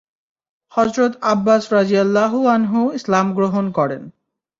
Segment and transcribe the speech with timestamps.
[0.71, 4.01] হযরত Abbas রাযিয়াল্লাহু আনহু ইসলাম গ্রহণ করেন।